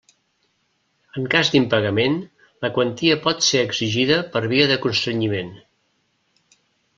[1.19, 2.17] En cas d'impagament
[2.67, 5.53] la quantia pot ser exigida per via de constrenyiment.